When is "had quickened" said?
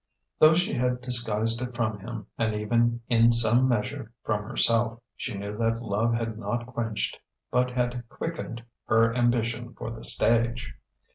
7.69-8.63